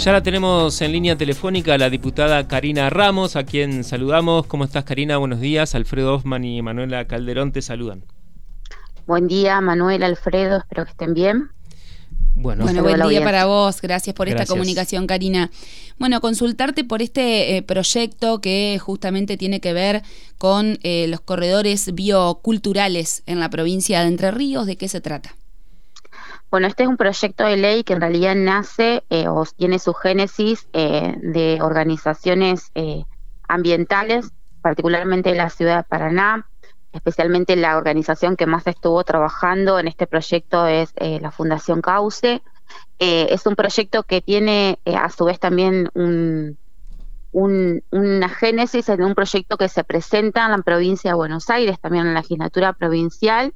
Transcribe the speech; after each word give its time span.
Ya 0.00 0.12
la 0.12 0.22
tenemos 0.22 0.80
en 0.80 0.92
línea 0.92 1.14
telefónica 1.14 1.76
la 1.76 1.90
diputada 1.90 2.48
Karina 2.48 2.88
Ramos, 2.88 3.36
a 3.36 3.44
quien 3.44 3.84
saludamos. 3.84 4.46
¿Cómo 4.46 4.64
estás, 4.64 4.84
Karina? 4.84 5.18
Buenos 5.18 5.40
días. 5.40 5.74
Alfredo 5.74 6.14
Osman 6.14 6.42
y 6.42 6.62
Manuela 6.62 7.06
Calderón 7.06 7.52
te 7.52 7.60
saludan. 7.60 8.06
Buen 9.06 9.28
día, 9.28 9.60
Manuel, 9.60 10.02
Alfredo, 10.02 10.56
espero 10.56 10.86
que 10.86 10.92
estén 10.92 11.12
bien. 11.12 11.50
Bueno, 12.34 12.64
buen 12.64 13.08
día 13.10 13.22
para 13.22 13.44
vos. 13.44 13.82
Gracias 13.82 14.16
por 14.16 14.26
esta 14.30 14.46
comunicación, 14.46 15.06
Karina. 15.06 15.50
Bueno, 15.98 16.22
consultarte 16.22 16.82
por 16.82 17.02
este 17.02 17.58
eh, 17.58 17.62
proyecto 17.62 18.40
que 18.40 18.78
justamente 18.80 19.36
tiene 19.36 19.60
que 19.60 19.74
ver 19.74 20.02
con 20.38 20.78
eh, 20.82 21.08
los 21.08 21.20
corredores 21.20 21.94
bioculturales 21.94 23.22
en 23.26 23.38
la 23.38 23.50
provincia 23.50 24.00
de 24.00 24.08
Entre 24.08 24.30
Ríos. 24.30 24.64
¿De 24.64 24.76
qué 24.76 24.88
se 24.88 25.02
trata? 25.02 25.36
Bueno, 26.50 26.66
este 26.66 26.82
es 26.82 26.88
un 26.88 26.96
proyecto 26.96 27.44
de 27.44 27.56
ley 27.56 27.84
que 27.84 27.92
en 27.92 28.00
realidad 28.00 28.34
nace 28.34 29.04
eh, 29.08 29.28
o 29.28 29.44
tiene 29.56 29.78
su 29.78 29.94
génesis 29.94 30.68
de 30.72 31.58
organizaciones 31.62 32.72
ambientales, 33.48 34.32
particularmente 34.62 35.30
de 35.30 35.36
la 35.36 35.50
ciudad 35.50 35.78
de 35.78 35.82
Paraná, 35.84 36.46
especialmente 36.92 37.56
la 37.56 37.76
organización 37.76 38.36
que 38.36 38.46
más 38.46 38.66
estuvo 38.66 39.02
trabajando 39.04 39.78
en 39.78 39.88
este 39.88 40.06
proyecto 40.06 40.66
es 40.66 40.92
eh, 40.96 41.20
la 41.20 41.30
Fundación 41.30 41.82
Cauce. 41.82 42.42
Eh, 42.98 43.26
es 43.30 43.46
un 43.46 43.56
proyecto 43.56 44.02
que 44.02 44.20
tiene 44.20 44.78
eh, 44.84 44.96
a 44.96 45.08
su 45.10 45.24
vez 45.24 45.38
también 45.38 45.88
un, 45.94 46.58
una 47.32 48.28
génesis 48.28 48.88
en 48.88 49.02
un 49.02 49.14
proyecto 49.14 49.56
que 49.56 49.68
se 49.68 49.84
presenta 49.84 50.44
en 50.44 50.52
la 50.52 50.58
provincia 50.58 51.12
de 51.12 51.16
Buenos 51.16 51.48
Aires, 51.48 51.78
también 51.80 52.06
en 52.06 52.14
la 52.14 52.20
legislatura 52.20 52.72
provincial, 52.72 53.54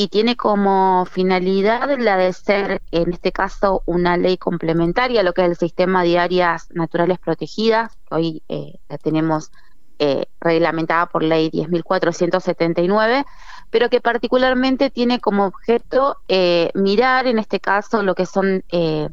y 0.00 0.08
tiene 0.08 0.34
como 0.34 1.04
finalidad 1.04 1.98
la 1.98 2.16
de 2.16 2.32
ser, 2.32 2.80
en 2.90 3.12
este 3.12 3.32
caso, 3.32 3.82
una 3.84 4.16
ley 4.16 4.38
complementaria 4.38 5.20
a 5.20 5.22
lo 5.22 5.34
que 5.34 5.42
es 5.42 5.48
el 5.50 5.56
sistema 5.58 6.04
de 6.04 6.18
áreas 6.18 6.68
naturales 6.70 7.18
protegidas, 7.18 7.98
que 8.08 8.14
hoy 8.14 8.42
la 8.88 8.96
tenemos 8.96 9.50
eh, 9.98 10.24
reglamentada 10.40 11.04
por 11.04 11.22
ley 11.22 11.50
10.479, 11.50 13.26
pero 13.68 13.90
que 13.90 14.00
particularmente 14.00 14.88
tiene 14.88 15.20
como 15.20 15.44
objeto 15.44 16.16
eh, 16.28 16.70
mirar, 16.72 17.26
en 17.26 17.38
este 17.38 17.60
caso, 17.60 18.02
lo 18.02 18.14
que 18.14 18.24
son 18.24 18.64
eh, 18.72 19.10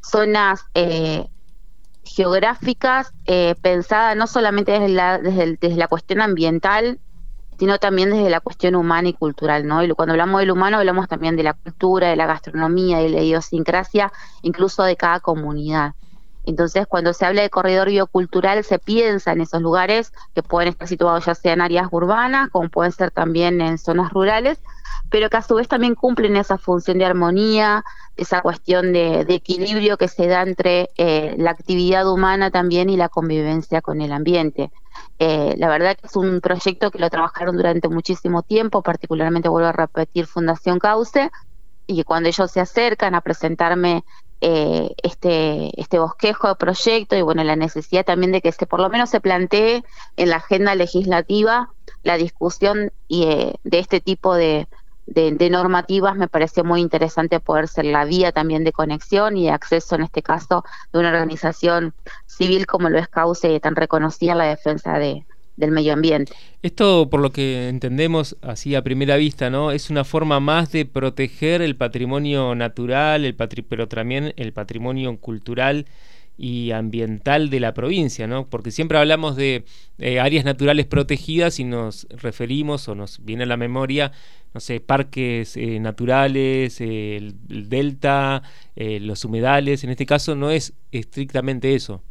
zonas 0.00 0.66
geográficas 2.04 3.12
pensadas 3.60 4.16
no 4.16 4.28
solamente 4.28 4.70
desde 4.70 4.88
la, 4.88 5.18
desde, 5.18 5.74
la 5.74 5.88
cuestión 5.88 6.20
ambiental, 6.20 7.00
sino 7.58 7.78
también 7.78 8.10
desde 8.10 8.30
la 8.30 8.40
cuestión 8.40 8.74
humana 8.74 9.08
y 9.08 9.14
cultural, 9.14 9.66
¿no? 9.66 9.82
Y 9.82 9.90
cuando 9.90 10.12
hablamos 10.12 10.40
del 10.40 10.50
humano 10.50 10.78
hablamos 10.78 11.08
también 11.08 11.36
de 11.36 11.42
la 11.42 11.54
cultura, 11.54 12.08
de 12.08 12.16
la 12.16 12.26
gastronomía, 12.26 12.98
de 12.98 13.08
la 13.08 13.20
idiosincrasia, 13.20 14.12
incluso 14.42 14.82
de 14.84 14.96
cada 14.96 15.20
comunidad. 15.20 15.94
Entonces, 16.48 16.86
cuando 16.86 17.12
se 17.12 17.26
habla 17.26 17.42
de 17.42 17.50
corredor 17.50 17.88
biocultural, 17.88 18.64
se 18.64 18.78
piensa 18.78 19.32
en 19.32 19.42
esos 19.42 19.60
lugares 19.60 20.14
que 20.34 20.42
pueden 20.42 20.70
estar 20.70 20.88
situados 20.88 21.26
ya 21.26 21.34
sea 21.34 21.52
en 21.52 21.60
áreas 21.60 21.88
urbanas, 21.90 22.48
como 22.50 22.70
pueden 22.70 22.92
ser 22.92 23.10
también 23.10 23.60
en 23.60 23.76
zonas 23.76 24.10
rurales, 24.12 24.58
pero 25.10 25.28
que 25.28 25.36
a 25.36 25.42
su 25.42 25.56
vez 25.56 25.68
también 25.68 25.94
cumplen 25.94 26.36
esa 26.36 26.56
función 26.56 26.96
de 26.96 27.04
armonía, 27.04 27.84
esa 28.16 28.40
cuestión 28.40 28.94
de, 28.94 29.26
equilibrio 29.28 29.98
que 29.98 30.08
se 30.08 30.26
da 30.26 30.40
entre 30.42 30.88
eh, 30.96 31.34
la 31.36 31.50
actividad 31.50 32.10
humana 32.10 32.50
también 32.50 32.88
y 32.88 32.96
la 32.96 33.10
convivencia 33.10 33.82
con 33.82 34.00
el 34.00 34.12
ambiente. 34.12 34.70
Eh, 35.18 35.54
la 35.58 35.68
verdad 35.68 35.96
que 35.96 36.06
es 36.06 36.16
un 36.16 36.40
proyecto 36.40 36.90
que 36.90 36.98
lo 36.98 37.10
trabajaron 37.10 37.56
durante 37.56 37.88
muchísimo 37.88 38.42
tiempo, 38.42 38.82
particularmente 38.82 39.48
vuelvo 39.48 39.68
a 39.68 39.72
repetir 39.72 40.26
Fundación 40.26 40.78
Cauce, 40.78 41.30
y 41.86 42.04
cuando 42.04 42.28
ellos 42.28 42.50
se 42.50 42.60
acercan 42.60 43.14
a 43.14 43.20
presentarme 43.22 44.04
eh, 44.40 44.90
este, 45.02 45.80
este 45.80 45.98
bosquejo 45.98 46.48
de 46.48 46.54
proyecto 46.54 47.16
y 47.16 47.22
bueno, 47.22 47.42
la 47.42 47.56
necesidad 47.56 48.04
también 48.04 48.30
de 48.30 48.40
que 48.40 48.52
se 48.52 48.66
por 48.66 48.80
lo 48.80 48.88
menos 48.88 49.10
se 49.10 49.20
plantee 49.20 49.82
en 50.16 50.30
la 50.30 50.36
agenda 50.36 50.76
legislativa 50.76 51.70
la 52.04 52.16
discusión 52.16 52.92
y, 53.08 53.24
eh, 53.24 53.54
de 53.64 53.78
este 53.80 54.00
tipo 54.00 54.34
de, 54.34 54.68
de, 55.08 55.50
normativas 55.50 56.16
me 56.16 56.28
parece 56.28 56.62
muy 56.62 56.80
interesante 56.80 57.40
poder 57.40 57.68
ser 57.68 57.86
la 57.86 58.04
vía 58.04 58.32
también 58.32 58.64
de 58.64 58.72
conexión 58.72 59.36
y 59.36 59.44
de 59.44 59.50
acceso 59.50 59.94
en 59.94 60.02
este 60.02 60.22
caso 60.22 60.64
de 60.92 60.98
una 60.98 61.08
organización 61.08 61.94
civil 62.26 62.66
como 62.66 62.90
lo 62.90 62.98
es 62.98 63.08
Cauce 63.08 63.58
tan 63.60 63.74
reconocida 63.74 64.32
en 64.32 64.38
la 64.38 64.44
defensa 64.44 64.98
de, 64.98 65.24
del 65.56 65.70
medio 65.70 65.92
ambiente. 65.92 66.32
Esto, 66.62 67.08
por 67.10 67.20
lo 67.20 67.32
que 67.32 67.68
entendemos 67.68 68.36
así 68.42 68.74
a 68.74 68.82
primera 68.82 69.16
vista, 69.16 69.50
¿no? 69.50 69.70
Es 69.70 69.90
una 69.90 70.04
forma 70.04 70.40
más 70.40 70.72
de 70.72 70.84
proteger 70.84 71.62
el 71.62 71.76
patrimonio 71.76 72.54
natural, 72.54 73.24
el 73.24 73.34
pero 73.34 73.88
también 73.88 74.32
el 74.36 74.52
patrimonio 74.52 75.16
cultural 75.18 75.86
y 76.38 76.70
ambiental 76.70 77.50
de 77.50 77.58
la 77.58 77.74
provincia, 77.74 78.28
¿no? 78.28 78.48
Porque 78.48 78.70
siempre 78.70 78.96
hablamos 78.96 79.34
de 79.34 79.64
eh, 79.98 80.20
áreas 80.20 80.44
naturales 80.44 80.86
protegidas 80.86 81.58
y 81.58 81.64
nos 81.64 82.06
referimos 82.10 82.88
o 82.88 82.94
nos 82.94 83.24
viene 83.24 83.42
a 83.42 83.46
la 83.46 83.56
memoria, 83.56 84.12
no 84.54 84.60
sé, 84.60 84.78
parques 84.78 85.56
eh, 85.56 85.80
naturales, 85.80 86.80
el, 86.80 87.34
delta, 87.48 88.44
eh, 88.76 89.00
los 89.00 89.24
humedales. 89.24 89.82
En 89.82 89.90
este 89.90 90.06
caso 90.06 90.36
no 90.36 90.50
es 90.50 90.74
estrictamente 90.92 91.74
eso. 91.74 92.02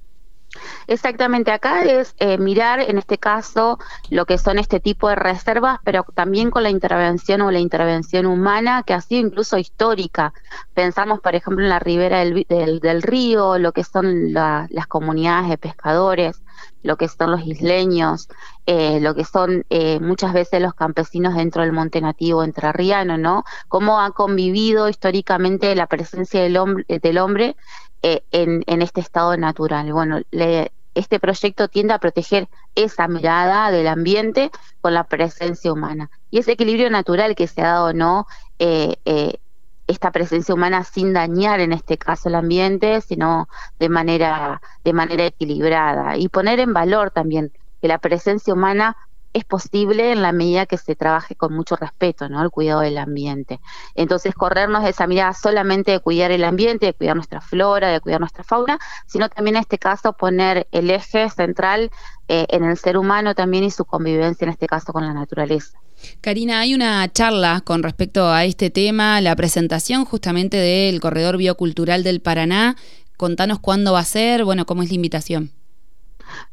Exactamente, 0.87 1.51
acá 1.51 1.83
es 1.83 2.15
eh, 2.19 2.37
mirar 2.37 2.79
en 2.79 2.97
este 2.97 3.17
caso 3.17 3.79
lo 4.09 4.25
que 4.25 4.37
son 4.37 4.59
este 4.59 4.79
tipo 4.79 5.09
de 5.09 5.15
reservas, 5.15 5.79
pero 5.83 6.05
también 6.13 6.51
con 6.51 6.63
la 6.63 6.69
intervención 6.69 7.41
o 7.41 7.51
la 7.51 7.59
intervención 7.59 8.25
humana 8.25 8.83
que 8.83 8.93
ha 8.93 9.01
sido 9.01 9.27
incluso 9.27 9.57
histórica. 9.57 10.33
Pensamos, 10.73 11.19
por 11.19 11.35
ejemplo, 11.35 11.63
en 11.63 11.69
la 11.69 11.79
ribera 11.79 12.19
del, 12.19 12.45
del, 12.47 13.01
río, 13.01 13.57
lo 13.57 13.71
que 13.71 13.83
son 13.83 14.33
las 14.33 14.87
comunidades 14.87 15.49
de 15.49 15.57
pescadores, 15.57 16.41
lo 16.83 16.97
que 16.97 17.07
son 17.07 17.31
los 17.31 17.45
isleños, 17.45 18.29
eh, 18.65 18.99
lo 18.99 19.15
que 19.15 19.23
son 19.23 19.65
eh, 19.69 19.99
muchas 19.99 20.33
veces 20.33 20.61
los 20.61 20.73
campesinos 20.73 21.35
dentro 21.35 21.61
del 21.61 21.73
monte 21.73 22.01
nativo 22.01 22.43
entrerriano, 22.43 23.17
¿no? 23.17 23.43
Cómo 23.67 24.01
ha 24.01 24.11
convivido 24.11 24.89
históricamente 24.89 25.75
la 25.75 25.87
presencia 25.87 26.41
del 26.41 26.57
hombre, 26.57 26.85
del 26.87 27.17
hombre 27.17 27.55
eh, 28.01 28.23
en, 28.31 28.63
en, 28.67 28.81
este 28.81 29.01
estado 29.01 29.35
natural. 29.37 29.91
Bueno, 29.91 30.21
este 30.97 31.19
proyecto 31.19 31.67
tiende 31.67 31.93
a 31.93 31.99
proteger 31.99 32.47
esa 32.75 33.07
mirada 33.07 33.69
del 33.71 33.87
ambiente 33.87 34.51
con 34.81 34.93
la 34.93 35.03
presencia 35.03 35.71
humana. 35.71 36.09
Y 36.31 36.39
ese 36.39 36.53
equilibrio 36.53 36.89
natural 36.89 37.35
que 37.35 37.47
se 37.47 37.61
ha 37.61 37.67
dado, 37.67 37.93
¿no? 37.93 38.27
Eh, 38.59 38.95
eh, 39.05 39.39
esta 39.85 40.11
presencia 40.11 40.53
humana 40.53 40.83
sin 40.83 41.13
dañar 41.13 41.59
en 41.59 41.71
este 41.71 41.97
caso 41.97 42.29
el 42.29 42.35
ambiente, 42.35 42.99
sino 43.01 43.47
de 43.79 43.89
manera, 43.89 44.61
de 44.83 44.93
manera 44.93 45.25
equilibrada. 45.25 46.17
Y 46.17 46.29
poner 46.29 46.59
en 46.59 46.73
valor 46.73 47.11
también 47.11 47.51
que 47.81 47.87
la 47.87 47.99
presencia 47.99 48.53
humana 48.53 48.97
es 49.37 49.45
posible 49.45 50.11
en 50.11 50.21
la 50.21 50.31
medida 50.31 50.65
que 50.65 50.77
se 50.77 50.95
trabaje 50.95 51.35
con 51.35 51.53
mucho 51.53 51.75
respeto, 51.75 52.27
¿no? 52.29 52.41
El 52.43 52.49
cuidado 52.49 52.81
del 52.81 52.97
ambiente. 52.97 53.59
Entonces, 53.95 54.33
corrernos 54.33 54.83
de 54.83 54.89
esa 54.89 55.07
mirada 55.07 55.33
solamente 55.33 55.91
de 55.91 55.99
cuidar 55.99 56.31
el 56.31 56.43
ambiente, 56.43 56.87
de 56.87 56.93
cuidar 56.93 57.15
nuestra 57.15 57.41
flora, 57.41 57.89
de 57.89 57.99
cuidar 57.99 58.19
nuestra 58.19 58.43
fauna, 58.43 58.79
sino 59.05 59.29
también 59.29 59.57
en 59.57 59.61
este 59.61 59.77
caso 59.77 60.13
poner 60.13 60.67
el 60.71 60.89
eje 60.89 61.29
central 61.29 61.91
eh, 62.27 62.45
en 62.49 62.63
el 62.65 62.77
ser 62.77 62.97
humano 62.97 63.35
también 63.35 63.63
y 63.63 63.71
su 63.71 63.85
convivencia, 63.85 64.45
en 64.45 64.51
este 64.51 64.67
caso 64.67 64.91
con 64.91 65.05
la 65.05 65.13
naturaleza. 65.13 65.79
Karina, 66.21 66.59
hay 66.59 66.75
una 66.75 67.11
charla 67.11 67.61
con 67.63 67.83
respecto 67.83 68.29
a 68.29 68.45
este 68.45 68.69
tema, 68.69 69.21
la 69.21 69.35
presentación 69.35 70.05
justamente 70.05 70.57
del 70.57 70.99
Corredor 70.99 71.37
Biocultural 71.37 72.03
del 72.03 72.21
Paraná. 72.21 72.75
Contanos 73.17 73.59
cuándo 73.59 73.93
va 73.93 73.99
a 73.99 74.05
ser, 74.05 74.43
bueno, 74.43 74.65
cómo 74.65 74.83
es 74.83 74.89
la 74.89 74.95
invitación. 74.95 75.51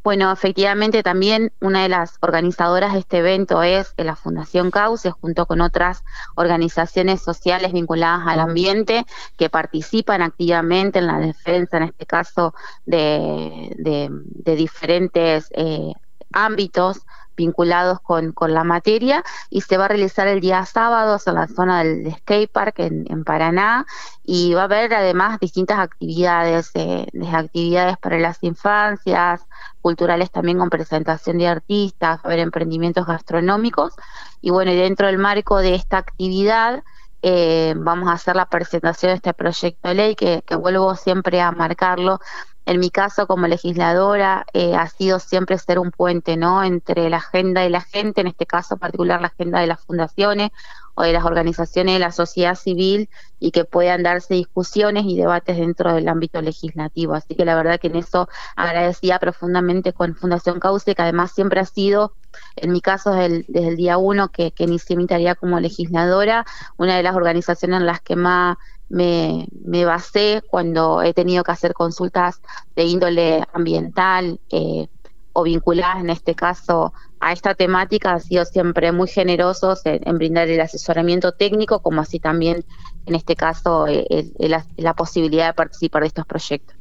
Bueno, 0.03 0.31
efectivamente 0.33 1.03
también 1.03 1.53
una 1.61 1.83
de 1.83 1.89
las 1.89 2.19
organizadoras 2.21 2.93
de 2.93 3.01
este 3.01 3.19
evento 3.19 3.63
es 3.63 3.95
la 3.97 4.17
Fundación 4.17 4.71
Cauce, 4.71 5.11
junto 5.11 5.47
con 5.47 5.61
otras 5.61 6.05
organizaciones 6.35 7.23
sociales 7.23 7.73
vinculadas 7.73 8.27
al 8.27 8.41
ambiente 8.41 9.05
que 9.37 9.51
participan 9.51 10.23
activamente 10.23 10.99
en 10.99 11.07
la 11.07 11.19
defensa, 11.19 11.79
en 11.79 11.83
este 11.85 12.07
caso, 12.07 12.55
de, 12.87 14.11
diferentes 14.45 15.49
eh, 15.53 15.93
ámbitos 16.33 17.01
vinculados 17.37 18.01
con, 18.01 18.33
con, 18.33 18.55
la 18.55 18.65
materia 18.65 19.25
y 19.51 19.63
se 19.63 19.77
va 19.77 19.87
a 19.87 19.89
realizar 19.89 20.27
el 20.27 20.41
día 20.41 20.65
sábado 20.65 21.19
en 21.27 21.35
la 21.35 21.47
zona 21.49 21.83
del 21.83 22.15
skate 22.17 22.51
park 22.51 22.79
en, 22.79 23.25
Paraná 23.25 23.87
y 24.25 24.55
va 24.55 24.63
a 24.63 24.65
haber 24.65 24.93
además 24.95 25.41
distintas 25.41 25.79
actividades, 25.79 26.71
eh, 26.75 27.07
desde 27.13 27.37
actividades 27.37 27.97
para 27.99 28.19
las 28.19 28.43
infancias, 28.43 29.47
culturales 29.81 30.31
también 30.31 30.59
con 30.59 30.71
presentación 30.71 31.39
de 31.39 31.49
artistas, 31.49 32.19
va 32.19 32.23
a 32.23 32.27
haber 32.27 32.41
emprendimientos 32.41 33.07
gastronómicos 33.07 33.95
y 34.41 34.51
bueno, 34.51 34.73
y 34.73 34.77
dentro 34.77 35.07
del 35.07 35.19
marco 35.19 35.59
de 35.59 35.75
esta 35.75 35.99
actividad 35.99 36.83
eh, 37.23 37.75
vamos 37.77 38.11
a 38.11 38.13
hacer 38.13 38.37
la 38.37 38.47
presentación 38.47 39.11
de 39.11 39.17
este 39.17 39.33
proyecto 39.33 39.89
de 39.89 39.95
ley 39.95 40.15
que 40.15 40.43
vuelvo 40.59 40.95
siempre 40.95 41.41
a 41.41 41.53
marcarlo 41.53 42.21
en 42.67 42.81
mi 42.81 42.91
caso 42.91 43.27
como 43.27 43.47
legisladora 43.47 44.47
eh, 44.53 44.75
ha 44.75 44.89
sido 44.89 45.19
siempre 45.19 45.59
ser 45.59 45.79
un 45.79 45.91
puente, 45.91 46.37
¿no? 46.37 46.65
Entre 46.65 47.11
la 47.11 47.19
agenda 47.19 47.65
y 47.65 47.69
la 47.69 47.83
gente, 47.83 48.23
en 48.23 48.27
este 48.27 48.47
caso 48.47 48.77
particular 48.79 49.21
la 49.21 49.29
agenda 49.29 49.61
de 49.61 49.67
las 49.67 49.81
fundaciones 49.85 50.51
o 50.95 51.03
de 51.03 51.13
las 51.13 51.25
organizaciones 51.25 51.95
de 51.95 51.99
la 51.99 52.13
sociedad 52.13 52.55
civil 52.55 53.11
y 53.39 53.51
que 53.51 53.65
puedan 53.65 54.03
darse 54.03 54.35
discusiones 54.35 55.05
y 55.07 55.17
debates 55.17 55.59
dentro 55.59 55.93
del 55.93 56.09
ámbito 56.09 56.41
legislativo. 56.41 57.15
Así 57.15 57.35
que 57.35 57.45
la 57.45 57.57
verdad 57.57 57.79
que 57.79 57.89
en 57.89 57.97
eso 57.97 58.29
agradecía 58.57 59.19
profundamente 59.19 59.93
con 59.93 60.15
Fundación 60.15 60.61
Cauce, 60.61 60.95
que 60.95 61.03
además 61.03 61.33
siempre 61.33 61.61
ha 61.61 61.67
sido, 61.67 62.15
en 62.57 62.73
mi 62.73 62.81
caso 62.81 63.13
desde 63.13 63.45
el, 63.69 63.77
día 63.77 63.99
uno 63.99 64.29
que, 64.29 64.53
que 64.53 64.65
inicié 64.65 64.97
mi 64.97 65.07
tarea 65.07 65.35
como 65.35 65.61
legisladora, 65.61 66.47
una 66.79 66.97
de 66.97 67.03
las 67.03 67.17
organizaciones 67.17 67.81
en 67.81 67.87
las 67.87 68.01
que 68.01 68.17
más 68.17 68.57
me, 68.95 69.49
me 69.65 69.85
basé 69.85 70.41
cuando 70.47 71.03
he 71.03 71.13
tenido 71.13 71.43
que 71.43 71.51
hacer 71.51 71.75
consultas 71.75 72.41
de 72.77 72.85
índole 72.85 73.43
ambiental 73.53 74.39
eh, 74.51 74.87
o 75.33 75.43
vinculadas 75.43 75.99
en 75.99 76.11
este 76.11 76.37
caso 76.37 76.93
a 77.19 77.33
esta 77.33 77.57
temática, 77.57 78.13
han 78.13 78.21
sido 78.21 78.45
siempre 78.45 78.93
muy 78.93 79.09
generosos 79.09 79.81
en, 79.85 80.17
brindar 80.17 80.49
el 80.49 80.61
asesoramiento 80.61 81.33
técnico, 81.33 81.81
como 81.81 82.03
así 82.03 82.21
también 82.21 82.65
en 83.07 83.15
este 83.17 83.35
caso 83.35 83.89
eh, 83.89 84.31
la, 84.39 84.95
posibilidad 84.95 85.49
de 85.49 85.55
participar 85.55 86.03
de 86.03 86.09
estos 86.09 86.27
proyectos. 86.27 86.77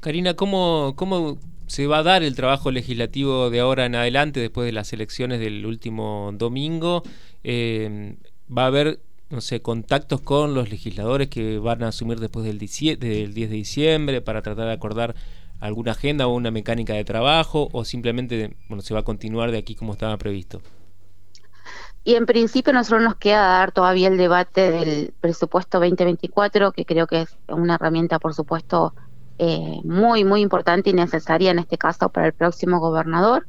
Karina, 0.00 0.34
¿cómo, 0.34 0.94
¿cómo 0.96 1.36
se 1.66 1.86
va 1.86 1.98
a 1.98 2.02
dar 2.02 2.22
el 2.22 2.34
trabajo 2.34 2.70
legislativo 2.70 3.50
de 3.50 3.60
ahora 3.60 3.84
en 3.84 3.94
adelante, 3.94 4.40
después 4.40 4.64
de 4.64 4.72
las 4.72 4.90
elecciones 4.94 5.38
del 5.38 5.66
último 5.66 6.30
domingo? 6.32 7.02
Eh, 7.44 8.16
¿Va 8.56 8.62
a 8.62 8.66
haber 8.68 9.00
no 9.30 9.40
sé, 9.40 9.60
contactos 9.60 10.20
con 10.20 10.54
los 10.54 10.70
legisladores 10.70 11.28
que 11.28 11.58
van 11.58 11.82
a 11.82 11.88
asumir 11.88 12.18
después 12.18 12.46
del, 12.46 12.58
10 12.58 12.98
de 12.98 13.46
diciembre 13.48 14.20
para 14.20 14.42
tratar 14.42 14.66
de 14.66 14.72
acordar 14.72 15.14
alguna 15.60 15.92
agenda 15.92 16.26
o 16.26 16.34
una 16.34 16.50
mecánica 16.50 16.94
de 16.94 17.04
trabajo 17.04 17.68
o 17.72 17.84
simplemente 17.84 18.56
bueno, 18.68 18.82
se 18.82 18.94
va 18.94 19.00
a 19.00 19.04
continuar 19.04 19.50
de 19.50 19.58
aquí 19.58 19.74
como 19.74 19.92
estaba 19.92 20.16
previsto? 20.16 20.62
Y 22.04 22.14
en 22.14 22.24
principio 22.24 22.72
nosotros 22.72 23.02
nos 23.02 23.16
queda 23.16 23.42
dar 23.42 23.72
todavía 23.72 24.08
el 24.08 24.16
debate 24.16 24.70
del 24.70 25.12
presupuesto 25.20 25.78
2024, 25.78 26.72
que 26.72 26.86
creo 26.86 27.06
que 27.06 27.22
es 27.22 27.36
una 27.48 27.74
herramienta, 27.74 28.18
por 28.18 28.32
supuesto, 28.32 28.94
eh, 29.36 29.80
muy, 29.84 30.24
muy 30.24 30.40
importante 30.40 30.88
y 30.88 30.94
necesaria 30.94 31.50
en 31.50 31.58
este 31.58 31.76
caso 31.76 32.08
para 32.08 32.28
el 32.28 32.32
próximo 32.32 32.80
gobernador. 32.80 33.46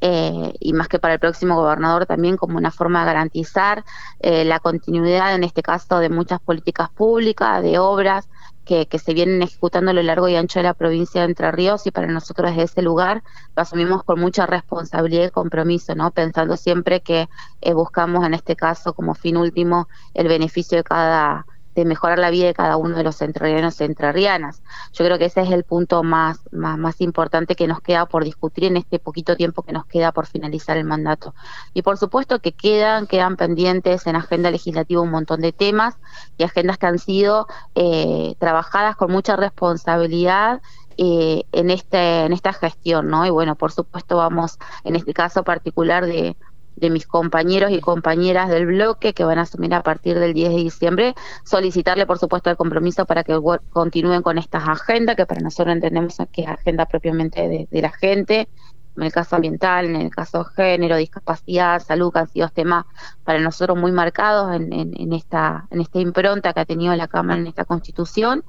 Eh, 0.00 0.54
y 0.60 0.72
más 0.72 0.88
que 0.88 0.98
para 0.98 1.14
el 1.14 1.20
próximo 1.20 1.56
gobernador 1.56 2.06
también 2.06 2.38
como 2.38 2.56
una 2.56 2.70
forma 2.70 3.00
de 3.00 3.06
garantizar 3.06 3.84
eh, 4.20 4.44
la 4.44 4.58
continuidad, 4.58 5.34
en 5.34 5.44
este 5.44 5.62
caso, 5.62 5.98
de 5.98 6.08
muchas 6.08 6.40
políticas 6.40 6.88
públicas, 6.90 7.62
de 7.62 7.78
obras 7.78 8.28
que, 8.64 8.98
se 8.98 9.14
vienen 9.14 9.42
ejecutando 9.42 9.90
a 9.90 9.94
lo 9.94 10.02
largo 10.02 10.28
y 10.28 10.36
ancho 10.36 10.60
de 10.60 10.64
la 10.64 10.74
provincia 10.74 11.22
de 11.22 11.28
Entre 11.28 11.50
Ríos 11.50 11.86
y 11.86 11.90
para 11.90 12.06
nosotros 12.06 12.50
desde 12.50 12.62
ese 12.64 12.82
lugar 12.82 13.24
lo 13.56 13.62
asumimos 13.62 14.04
con 14.04 14.20
mucha 14.20 14.46
responsabilidad 14.46 15.26
y 15.26 15.30
compromiso, 15.30 15.94
¿no? 15.96 16.12
Pensando 16.12 16.56
siempre 16.56 17.00
que 17.00 17.28
eh, 17.60 17.72
buscamos 17.74 18.24
en 18.24 18.34
este 18.34 18.54
caso 18.54 18.94
como 18.94 19.14
fin 19.14 19.36
último 19.36 19.88
el 20.14 20.28
beneficio 20.28 20.78
de 20.78 20.84
cada 20.84 21.46
de 21.74 21.84
mejorar 21.84 22.18
la 22.18 22.30
vida 22.30 22.46
de 22.46 22.54
cada 22.54 22.76
uno 22.76 22.96
de 22.96 23.04
los 23.04 23.20
entrerrianos 23.22 23.80
y 23.80 23.84
entrerrianas. 23.84 24.62
Yo 24.92 25.04
creo 25.04 25.18
que 25.18 25.26
ese 25.26 25.42
es 25.42 25.50
el 25.50 25.64
punto 25.64 26.02
más, 26.02 26.40
más, 26.50 27.00
importante 27.00 27.54
que 27.54 27.66
nos 27.66 27.80
queda 27.80 28.06
por 28.06 28.24
discutir 28.24 28.64
en 28.64 28.76
este 28.76 28.98
poquito 28.98 29.36
tiempo 29.36 29.62
que 29.62 29.72
nos 29.72 29.86
queda 29.86 30.12
por 30.12 30.26
finalizar 30.26 30.76
el 30.76 30.84
mandato. 30.84 31.34
Y 31.72 31.82
por 31.82 31.96
supuesto 31.96 32.40
que 32.40 32.52
quedan, 32.52 33.06
quedan 33.06 33.36
pendientes 33.36 34.06
en 34.06 34.16
agenda 34.16 34.50
legislativa 34.50 35.00
un 35.00 35.10
montón 35.10 35.40
de 35.40 35.52
temas 35.52 35.96
y 36.36 36.44
agendas 36.44 36.78
que 36.78 36.86
han 36.86 36.98
sido 36.98 37.46
eh, 37.74 38.34
trabajadas 38.38 38.96
con 38.96 39.10
mucha 39.10 39.36
responsabilidad 39.36 40.60
eh, 41.02 41.44
en 41.52 41.70
este 41.70 42.24
en 42.26 42.32
esta 42.34 42.52
gestión, 42.52 43.08
¿no? 43.08 43.24
Y 43.24 43.30
bueno, 43.30 43.54
por 43.56 43.72
supuesto 43.72 44.18
vamos 44.18 44.58
en 44.84 44.96
este 44.96 45.14
caso 45.14 45.44
particular 45.44 46.04
de 46.04 46.36
de 46.80 46.90
mis 46.90 47.06
compañeros 47.06 47.70
y 47.70 47.80
compañeras 47.80 48.48
del 48.48 48.66
bloque 48.66 49.12
que 49.12 49.24
van 49.24 49.38
a 49.38 49.42
asumir 49.42 49.74
a 49.74 49.82
partir 49.82 50.18
del 50.18 50.32
10 50.32 50.50
de 50.50 50.56
diciembre, 50.56 51.14
solicitarle 51.44 52.06
por 52.06 52.18
supuesto 52.18 52.50
el 52.50 52.56
compromiso 52.56 53.04
para 53.04 53.22
que 53.22 53.38
continúen 53.70 54.22
con 54.22 54.38
estas 54.38 54.66
agendas, 54.66 55.16
que 55.16 55.26
para 55.26 55.40
nosotros 55.40 55.74
entendemos 55.74 56.16
que 56.32 56.42
es 56.42 56.48
agenda 56.48 56.86
propiamente 56.86 57.68
de, 57.70 57.82
la 57.82 57.90
gente, 57.90 58.48
en 58.96 59.02
el 59.02 59.12
caso 59.12 59.36
ambiental, 59.36 59.86
en 59.86 59.96
el 59.96 60.10
caso 60.10 60.44
género, 60.44 60.96
discapacidad, 60.96 61.80
salud, 61.80 62.12
que 62.12 62.18
han 62.20 62.28
sido 62.28 62.48
temas 62.48 62.86
para 63.24 63.38
nosotros 63.40 63.76
muy 63.78 63.92
marcados 63.92 64.54
en, 64.54 64.72
en, 64.72 65.12
esta, 65.12 65.66
en 65.70 65.80
esta 65.80 66.00
impronta 66.00 66.52
que 66.52 66.60
ha 66.60 66.64
tenido 66.64 66.94
la 66.96 67.08
Cámara 67.08 67.40
en 67.40 67.46
esta 67.46 67.64
constitución. 67.64 68.44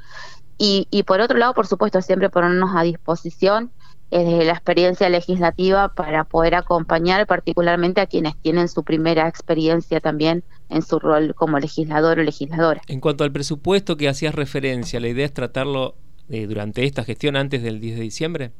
Y, 0.58 0.88
y 0.92 1.04
por 1.04 1.22
otro 1.22 1.38
lado, 1.38 1.54
por 1.54 1.68
supuesto, 1.68 2.02
siempre 2.02 2.30
ponernos 2.30 2.72
a 2.76 2.84
disposición 2.84 3.72
eh, 4.12 4.44
la 4.44 4.52
experiencia 4.52 5.08
legislativa 5.08 5.94
para 5.94 6.26
poder 6.26 6.56
acompañar 6.56 7.26
particularmente 7.28 8.02
a 8.02 8.08
quienes 8.08 8.36
tienen 8.42 8.68
su 8.68 8.84
primera 8.84 9.28
experiencia 9.30 10.02
también 10.02 10.44
en 10.70 10.82
su 10.82 11.00
rol 11.00 11.34
como 11.34 11.60
legislador 11.60 12.20
o 12.20 12.24
legisladora. 12.24 12.82
En 12.88 13.00
cuanto 13.00 13.24
al 13.24 13.32
presupuesto 13.32 13.96
que 13.96 14.10
hacías 14.10 14.36
referencia, 14.36 15.00
¿la 15.00 15.08
idea 15.08 15.26
es 15.26 15.34
tratarlo 15.34 15.96
eh, 16.30 16.46
durante 16.46 16.84
esta 16.84 17.06
gestión 17.06 17.38
antes 17.38 17.64
del 17.64 17.80
10 17.80 17.96
de 17.96 18.02
diciembre? 18.02 18.52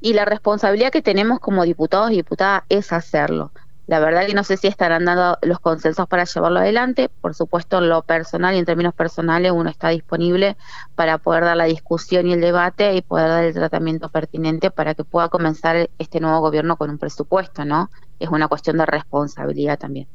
Y 0.00 0.14
la 0.14 0.24
responsabilidad 0.24 0.90
que 0.90 1.02
tenemos 1.02 1.40
como 1.40 1.64
diputados 1.64 2.10
y 2.10 2.16
diputadas 2.16 2.62
es 2.70 2.90
hacerlo. 2.92 3.52
La 3.86 3.98
verdad 4.00 4.26
que 4.26 4.32
no 4.34 4.44
sé 4.44 4.56
si 4.56 4.66
estarán 4.66 5.04
dando 5.04 5.38
los 5.42 5.60
consensos 5.60 6.08
para 6.08 6.24
llevarlo 6.24 6.60
adelante. 6.60 7.10
Por 7.20 7.34
supuesto, 7.34 7.78
en 7.78 7.90
lo 7.90 8.02
personal 8.02 8.54
y 8.54 8.58
en 8.58 8.64
términos 8.64 8.94
personales, 8.94 9.52
uno 9.52 9.68
está 9.68 9.90
disponible 9.90 10.56
para 10.94 11.18
poder 11.18 11.44
dar 11.44 11.56
la 11.56 11.64
discusión 11.64 12.26
y 12.26 12.32
el 12.32 12.40
debate 12.40 12.94
y 12.94 13.02
poder 13.02 13.28
dar 13.28 13.44
el 13.44 13.52
tratamiento 13.52 14.08
pertinente 14.08 14.70
para 14.70 14.94
que 14.94 15.04
pueda 15.04 15.28
comenzar 15.28 15.90
este 15.98 16.20
nuevo 16.20 16.40
gobierno 16.40 16.76
con 16.76 16.88
un 16.88 16.98
presupuesto, 16.98 17.64
¿no? 17.66 17.90
Es 18.18 18.30
una 18.30 18.48
cuestión 18.48 18.78
de 18.78 18.86
responsabilidad 18.86 19.78
también. 19.78 20.08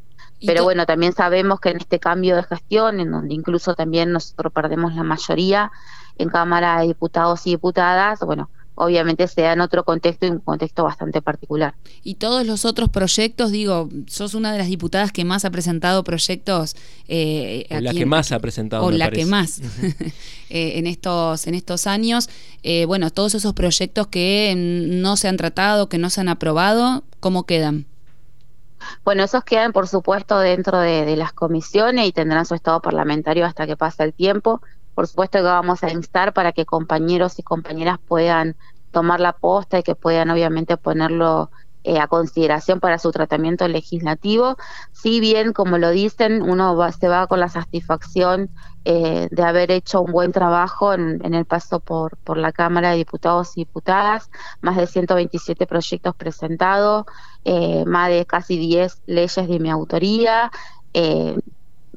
Pero 0.45 0.63
bueno, 0.63 0.85
también 0.85 1.13
sabemos 1.13 1.59
que 1.59 1.69
en 1.69 1.77
este 1.77 1.99
cambio 1.99 2.37
de 2.37 2.43
gestión, 2.43 2.99
en 2.99 3.11
donde 3.11 3.33
incluso 3.33 3.75
también 3.75 4.11
nosotros 4.11 4.53
perdemos 4.53 4.95
la 4.95 5.03
mayoría 5.03 5.71
en 6.17 6.29
Cámara 6.29 6.79
de 6.79 6.87
Diputados 6.87 7.45
y 7.45 7.51
Diputadas, 7.51 8.19
bueno, 8.21 8.49
obviamente 8.79 9.27
se 9.27 9.41
da 9.41 9.53
en 9.53 9.59
otro 9.59 9.83
contexto 9.83 10.25
y 10.25 10.29
un 10.29 10.39
contexto 10.39 10.85
bastante 10.85 11.21
particular. 11.21 11.75
Y 12.01 12.15
todos 12.15 12.45
los 12.45 12.63
otros 12.63 12.89
proyectos, 12.89 13.51
digo, 13.51 13.89
sos 14.07 14.33
una 14.33 14.53
de 14.53 14.57
las 14.57 14.67
diputadas 14.67 15.11
que 15.11 15.25
más 15.25 15.43
ha 15.43 15.51
presentado 15.51 16.03
proyectos. 16.05 16.77
Eh, 17.07 17.67
la 17.69 17.93
que 17.93 18.05
más 18.05 18.31
ha 18.31 18.39
presentado. 18.39 18.85
O 18.85 18.91
la 18.91 19.11
que 19.11 19.25
más 19.25 19.59
eh, 20.49 20.79
en, 20.79 20.87
estos, 20.87 21.45
en 21.45 21.55
estos 21.55 21.87
años. 21.87 22.29
Eh, 22.63 22.85
bueno, 22.85 23.09
todos 23.09 23.35
esos 23.35 23.53
proyectos 23.53 24.07
que 24.07 24.53
no 24.55 25.17
se 25.17 25.27
han 25.27 25.35
tratado, 25.35 25.89
que 25.89 25.97
no 25.97 26.09
se 26.09 26.21
han 26.21 26.29
aprobado, 26.29 27.03
¿cómo 27.19 27.45
quedan? 27.45 27.85
Bueno, 29.03 29.25
esos 29.25 29.43
quedan, 29.43 29.73
por 29.73 29.89
supuesto, 29.89 30.39
dentro 30.39 30.79
de, 30.79 31.03
de, 31.03 31.17
las 31.17 31.33
comisiones 31.33 32.07
y 32.07 32.13
tendrán 32.13 32.45
su 32.45 32.55
estado 32.55 32.81
parlamentario 32.81 33.45
hasta 33.45 33.67
que 33.67 33.75
pase 33.75 34.03
el 34.03 34.13
tiempo. 34.13 34.61
Por 34.99 35.07
supuesto 35.07 35.37
que 35.37 35.43
vamos 35.43 35.81
a 35.81 35.91
instar 35.91 36.33
para 36.33 36.51
que 36.51 36.65
compañeros 36.65 37.39
y 37.39 37.41
compañeras 37.41 37.99
puedan 38.05 38.57
tomar 38.91 39.21
la 39.21 39.31
posta 39.31 39.79
y 39.79 39.83
que 39.83 39.95
puedan 39.95 40.29
obviamente 40.29 40.75
ponerlo 40.75 41.51
eh, 41.85 41.99
a 41.99 42.09
consideración 42.09 42.81
para 42.81 42.99
su 42.99 43.09
tratamiento 43.13 43.65
legislativo. 43.69 44.57
Si 44.91 45.21
bien, 45.21 45.53
como 45.53 45.77
lo 45.77 45.91
dicen, 45.91 46.41
uno 46.41 46.77
se 46.91 47.07
va 47.07 47.27
con 47.27 47.39
la 47.39 47.47
satisfacción 47.47 48.49
eh, 48.83 49.29
de 49.31 49.41
haber 49.41 49.71
hecho 49.71 50.01
un 50.01 50.11
buen 50.11 50.33
trabajo 50.33 50.93
en, 50.93 51.33
el 51.33 51.45
paso 51.45 51.79
por, 51.79 52.17
por 52.17 52.35
la 52.35 52.51
Cámara 52.51 52.91
de 52.91 52.97
Diputados 52.97 53.55
y 53.55 53.61
Diputadas, 53.61 54.29
más 54.59 54.75
de 54.75 54.85
127 54.85 55.65
proyectos 55.65 56.13
presentados, 56.13 57.05
eh, 57.45 57.85
más 57.85 58.09
de 58.09 58.25
casi 58.25 58.57
10 58.57 59.03
leyes 59.05 59.47
de 59.47 59.59
mi 59.59 59.71
autoría. 59.71 60.51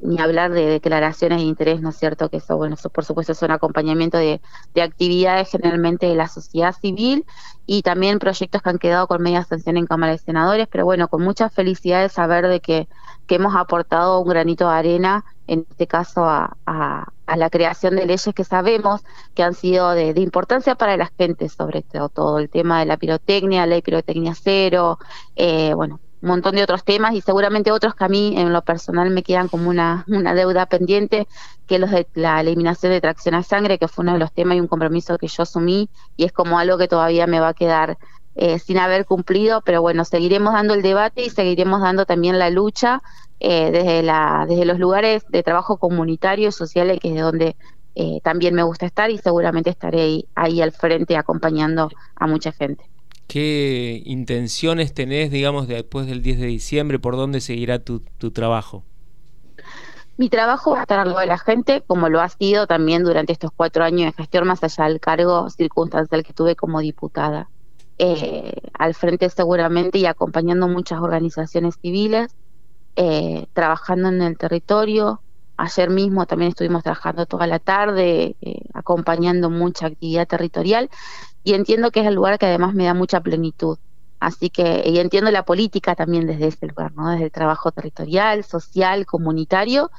Ni 0.03 0.19
hablar 0.19 0.51
de 0.51 0.65
declaraciones 0.67 1.39
de 1.39 1.45
interés, 1.45 1.81
¿no 1.81 1.89
es 1.89 1.97
cierto? 1.97 2.29
Que 2.29 2.37
eso, 2.37 2.57
bueno, 2.57 2.75
eso 2.75 2.89
por 2.89 3.05
supuesto 3.05 3.31
es 3.31 3.41
un 3.41 3.51
acompañamiento 3.51 4.17
de, 4.17 4.41
actividades 4.81 5.49
generalmente 5.49 6.07
de 6.07 6.15
la 6.15 6.27
sociedad 6.27 6.75
civil 6.75 7.25
y 7.65 7.83
también 7.83 8.19
proyectos 8.19 8.61
que 8.61 8.69
han 8.69 8.79
quedado 8.79 9.07
con 9.07 9.21
media 9.21 9.43
sanción 9.43 9.77
en 9.77 9.85
Cámara 9.87 10.11
de 10.11 10.17
Senadores, 10.17 10.67
pero 10.69 10.83
bueno, 10.85 11.07
con 11.07 11.23
mucha 11.23 11.49
felicidad 11.49 12.01
de 12.01 12.09
saber 12.09 12.47
de 12.47 12.59
que, 12.59 12.87
que 13.27 13.35
hemos 13.35 13.55
aportado 13.55 14.19
un 14.19 14.27
granito 14.27 14.67
de 14.67 14.75
arena, 14.75 15.25
en 15.47 15.65
este 15.69 15.87
caso 15.87 16.25
a, 16.25 16.57
a, 16.65 17.37
la 17.37 17.49
creación 17.49 17.95
de 17.95 18.05
leyes 18.05 18.33
que 18.35 18.43
sabemos 18.43 19.03
que 19.33 19.43
han 19.43 19.53
sido 19.53 19.91
de, 19.91 20.13
de 20.13 20.21
importancia 20.21 20.75
para 20.75 20.97
la 20.97 21.11
gente, 21.17 21.49
sobre 21.49 21.81
todo, 21.81 22.09
todo 22.09 22.39
el 22.39 22.49
tema 22.49 22.79
de 22.79 22.85
la 22.85 22.97
pirotecnia, 22.97 23.65
ley 23.65 23.81
pirotecnia 23.81 24.33
cero, 24.35 24.99
eh, 25.35 25.73
bueno, 25.73 25.99
un 26.23 26.29
montón 26.29 26.55
de 26.55 26.63
otros 26.63 26.85
temas 26.85 27.13
y 27.13 27.21
seguramente 27.21 27.69
otros 27.69 27.95
que 27.95 28.05
a 28.05 28.07
mí 28.07 28.33
en 28.37 28.53
lo 28.53 28.61
personal 28.61 29.09
me 29.09 29.23
quedan 29.23 29.49
como 29.49 29.69
una, 29.69 30.05
una 30.07 30.33
deuda 30.33 30.65
pendiente, 30.65 31.27
que 31.67 31.79
los 31.79 31.91
de 31.91 32.07
la 32.13 32.39
eliminación 32.39 32.93
de 32.93 33.01
tracción 33.01 33.35
a 33.35 33.43
sangre, 33.43 33.77
que 33.77 33.89
fue 33.89 34.03
uno 34.03 34.13
de 34.13 34.19
los 34.19 34.31
temas 34.31 34.55
y 34.55 34.61
un 34.61 34.67
compromiso 34.67 35.17
que 35.17 35.27
yo 35.27 35.43
asumí 35.43 35.89
y 36.15 36.23
es 36.23 36.31
como 36.31 36.57
algo 36.57 36.77
que 36.77 36.87
todavía 36.87 37.27
me 37.27 37.41
va 37.41 37.49
a 37.49 37.53
quedar 37.53 37.97
eh, 38.35 38.57
sin 38.57 38.77
haber 38.77 39.05
cumplido, 39.05 39.61
pero 39.65 39.81
bueno, 39.81 40.05
seguiremos 40.05 40.53
dando 40.53 40.73
el 40.73 40.81
debate 40.81 41.25
y 41.25 41.29
seguiremos 41.29 41.81
dando 41.81 42.05
también 42.05 42.39
la 42.39 42.49
lucha 42.49 43.03
eh, 43.41 43.69
desde, 43.71 44.01
la, 44.01 44.45
desde 44.47 44.63
los 44.63 44.79
lugares 44.79 45.25
de 45.27 45.43
trabajo 45.43 45.75
comunitario 45.75 46.47
y 46.47 46.51
social, 46.53 46.97
que 47.01 47.09
es 47.09 47.15
de 47.15 47.21
donde 47.21 47.55
eh, 47.95 48.21
también 48.23 48.55
me 48.55 48.63
gusta 48.63 48.85
estar 48.85 49.11
y 49.11 49.17
seguramente 49.17 49.69
estaré 49.69 50.23
ahí, 50.35 50.61
al 50.61 50.71
frente 50.71 51.17
acompañando 51.17 51.89
a 52.15 52.27
mucha 52.27 52.53
gente. 52.53 52.92
¿Qué 53.33 54.03
intenciones 54.05 54.93
tenés, 54.93 55.31
digamos, 55.31 55.67
después 55.67 56.05
del 56.05 56.21
10 56.21 56.39
de 56.39 56.45
diciembre? 56.45 56.99
¿Por 56.99 57.15
dónde 57.15 57.41
seguirá 57.41 57.79
tu, 57.79 58.01
trabajo? 58.31 58.83
Mi 60.17 60.29
trabajo 60.29 60.73
va 60.73 60.77
a 60.77 60.81
estar 60.83 60.99
algo 60.99 61.17
de 61.17 61.25
la 61.25 61.39
gente, 61.39 61.81
como 61.87 62.09
lo 62.09 62.21
ha 62.21 62.29
sido 62.29 62.67
también 62.67 63.03
durante 63.03 63.33
estos 63.33 63.49
cuatro 63.49 63.83
años 63.83 64.05
de 64.05 64.11
gestión, 64.11 64.45
más 64.45 64.63
allá 64.63 64.87
del 64.87 64.99
cargo 64.99 65.49
circunstancial 65.49 66.23
que 66.23 66.31
tuve 66.31 66.55
como 66.55 66.79
diputada. 66.79 67.49
Eh, 67.97 68.53
al 68.77 68.93
frente 68.93 69.27
seguramente 69.31 69.97
y 69.97 70.05
acompañando 70.05 70.67
muchas 70.67 71.01
organizaciones 71.01 71.79
civiles, 71.81 72.35
eh, 72.95 73.47
trabajando 73.53 74.09
en 74.09 74.21
el 74.21 74.37
territorio. 74.37 75.22
Ayer 75.57 75.89
mismo 75.89 76.25
también 76.25 76.49
estuvimos 76.49 76.83
trabajando 76.83 77.25
toda 77.25 77.45
la 77.45 77.59
tarde, 77.59 78.35
eh, 78.41 78.61
acompañando 78.73 79.49
mucha 79.49 79.87
actividad 79.87 80.27
territorial 80.27 80.89
y 81.43 81.53
entiendo 81.53 81.91
que 81.91 82.01
es 82.01 82.07
el 82.07 82.15
lugar 82.15 82.39
que 82.39 82.47
además 82.47 82.73
me 82.73 82.85
da 82.85 82.93
mucha 82.93 83.21
plenitud. 83.21 83.77
Así 84.19 84.49
que, 84.49 84.83
y 84.85 84.99
entiendo 84.99 85.29
la 85.31 85.43
política 85.43 85.95
también 85.95 86.25
desde 86.25 86.47
ese 86.47 86.65
lugar, 86.67 86.93
¿no? 86.93 87.09
Desde 87.09 87.25
el 87.25 87.31
trabajo 87.31 87.71
territorial, 87.71 88.43
social, 88.45 89.05
comunitario. 89.05 89.91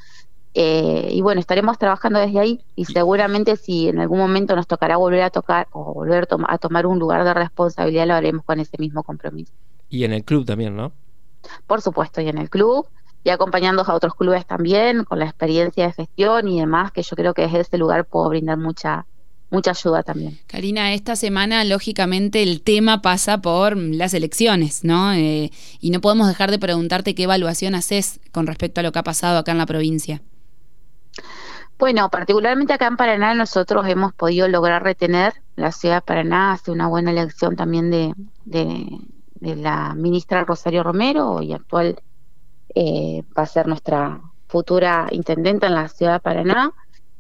Eh, 0.54 1.11
y 1.12 1.20
bueno, 1.20 1.40
estaremos 1.40 1.78
trabajando 1.78 2.18
desde 2.20 2.38
ahí 2.38 2.64
y 2.75 2.87
seguramente 2.87 3.56
si 3.56 3.88
en 3.88 3.99
algún 3.99 4.18
momento 4.18 4.56
nos 4.56 4.66
tocará 4.66 4.96
volver 4.96 5.23
a 5.23 5.30
tocar 5.30 5.66
o 5.73 5.92
volver 5.92 6.28
a 6.49 6.58
tomar 6.58 6.87
un 6.87 6.99
lugar 6.99 7.25
de 7.25 7.34
responsabilidad, 7.34 8.06
lo 8.06 8.14
haremos 8.14 8.44
con 8.44 8.61
ese 8.61 8.76
mismo 8.78 9.02
compromiso. 9.02 9.52
Y 9.90 10.04
en 10.04 10.12
el 10.12 10.25
club 10.25 10.46
también, 10.46 10.75
¿no? 10.75 10.92
Por 11.66 11.82
supuesto, 11.82 12.20
y 12.20 12.28
en 12.28 12.38
el 12.38 12.49
club 12.49 12.87
y 13.25 13.31
acompañando 13.31 13.83
a 13.83 13.95
otros 13.95 14.14
clubes 14.14 14.47
también 14.47 15.04
con 15.04 15.19
la 15.19 15.25
experiencia 15.25 15.87
de 15.87 15.93
gestión 15.93 16.47
y 16.47 16.61
demás, 16.61 16.93
que 16.93 17.02
yo 17.02 17.16
creo 17.16 17.35
que 17.35 17.43
desde 17.43 17.61
ese 17.61 17.78
lugar 17.78 18.04
puedo 18.04 18.28
brindar 18.28 18.59
mucha 18.59 19.07
mucha 19.50 19.71
ayuda 19.71 20.02
también. 20.02 20.38
Karina, 20.47 20.93
esta 20.95 21.16
semana 21.16 21.64
lógicamente 21.64 22.43
el 22.43 22.62
tema 22.62 23.02
pasa 23.02 23.40
por 23.40 23.76
las 23.76 24.12
elecciones, 24.12 24.85
¿no? 24.85 25.12
Eh, 25.12 25.52
y 25.81 25.90
no 25.90 26.00
podemos 26.00 26.26
dejar 26.26 26.50
de 26.50 26.59
preguntarte 26.59 27.14
qué 27.14 27.23
evaluación 27.23 27.75
haces 27.75 28.21
con 28.33 28.47
respecto 28.47 28.81
a 28.81 28.83
lo 28.83 28.90
que 28.90 28.99
ha 28.99 29.04
pasado 29.04 29.38
acá 29.38 29.52
en 29.52 29.59
la 29.59 29.66
provincia. 29.66 30.23
Bueno, 31.78 32.09
particularmente 32.09 32.73
acá 32.73 32.87
en 32.87 32.97
Paraná 32.97 33.35
nosotros 33.35 33.87
hemos 33.88 34.12
podido 34.12 34.49
lograr 34.49 34.83
retener 34.83 35.35
la 35.57 35.73
ciudad 35.73 35.97
de 35.97 36.02
Paraná 36.02 36.52
hace 36.52 36.71
una 36.71 36.88
buena 36.88 37.11
elección 37.11 37.57
también 37.57 37.90
de, 37.90 38.12
de, 38.45 39.57
la 39.57 39.95
ministra 39.95 40.45
Rosario 40.45 40.83
Romero 40.83 41.43
y 41.43 41.52
actual 41.52 42.00
eh, 42.75 43.23
va 43.37 43.45
a 43.45 43.47
ser 43.47 43.66
nuestra 43.66 44.21
futura 44.47 45.09
intendenta 45.11 45.66
en 45.66 45.75
la 45.75 45.88
ciudad 45.88 46.14
de 46.14 46.21
Paraná. 46.21 46.73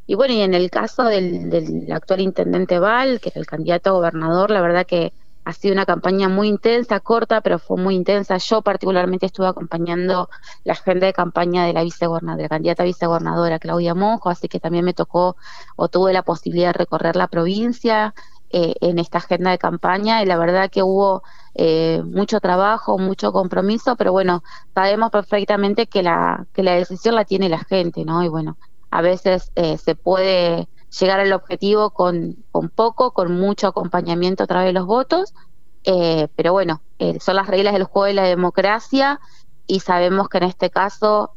Y 0.06 0.14
bueno, 0.14 0.34
y 0.34 0.42
en 0.42 0.54
el 0.54 0.70
caso 0.70 1.04
del, 1.04 1.90
actual 1.92 2.20
intendente 2.20 2.78
Val, 2.78 3.20
que 3.20 3.30
era 3.30 3.40
el 3.40 3.46
candidato 3.46 3.90
a 3.90 3.92
gobernador, 3.94 4.50
la 4.50 4.60
verdad 4.60 4.86
que 4.86 5.12
ha 5.44 5.52
sido 5.52 5.74
una 5.74 5.84
campaña 5.84 6.28
muy 6.28 6.48
intensa, 6.48 7.00
corta, 7.00 7.40
pero 7.40 7.58
fue 7.58 7.76
muy 7.76 7.94
intensa. 7.94 8.36
Yo 8.38 8.62
particularmente 8.62 9.26
estuve 9.26 9.46
acompañando 9.46 10.30
la 10.64 10.72
agenda 10.72 11.06
de 11.06 11.12
campaña 11.12 11.66
de 11.66 11.72
la 11.72 11.82
vicegobernadora, 11.82 12.36
de 12.36 12.42
la 12.44 12.48
candidata 12.48 12.84
vicegobernadora 12.84 13.58
Claudia 13.58 13.94
Mojo, 13.94 14.30
así 14.30 14.48
que 14.48 14.60
también 14.60 14.84
me 14.84 14.94
tocó 14.94 15.36
o 15.76 15.88
tuve 15.88 16.12
la 16.12 16.22
posibilidad 16.22 16.68
de 16.68 16.78
recorrer 16.78 17.16
la 17.16 17.28
provincia 17.28 18.14
eh, 18.50 18.74
en 18.80 18.98
esta 18.98 19.18
agenda 19.18 19.50
de 19.50 19.58
campaña 19.58 20.22
y 20.22 20.26
la 20.26 20.38
verdad 20.38 20.70
que 20.70 20.82
hubo 20.82 21.22
eh, 21.54 22.02
mucho 22.04 22.40
trabajo, 22.40 22.98
mucho 22.98 23.32
compromiso, 23.32 23.96
pero 23.96 24.12
bueno, 24.12 24.42
sabemos 24.74 25.10
perfectamente 25.10 25.86
que 25.86 26.02
la, 26.02 26.46
que 26.52 26.62
la 26.62 26.72
decisión 26.72 27.14
la 27.14 27.24
tiene 27.24 27.48
la 27.48 27.58
gente, 27.58 28.04
¿no? 28.04 28.22
Y 28.24 28.28
bueno, 28.28 28.56
a 28.94 29.02
veces 29.02 29.50
eh, 29.56 29.76
se 29.76 29.96
puede 29.96 30.68
llegar 31.00 31.18
al 31.18 31.32
objetivo 31.32 31.90
con, 31.90 32.36
con 32.52 32.68
poco, 32.68 33.12
con 33.12 33.32
mucho 33.38 33.66
acompañamiento 33.66 34.44
a 34.44 34.46
través 34.46 34.68
de 34.68 34.72
los 34.72 34.86
votos, 34.86 35.34
eh, 35.82 36.28
pero 36.36 36.52
bueno, 36.52 36.80
eh, 37.00 37.18
son 37.18 37.34
las 37.34 37.48
reglas 37.48 37.72
del 37.74 37.84
juego 37.84 38.06
de 38.06 38.14
la 38.14 38.22
democracia 38.22 39.18
y 39.66 39.80
sabemos 39.80 40.28
que 40.28 40.38
en 40.38 40.44
este 40.44 40.70
caso 40.70 41.32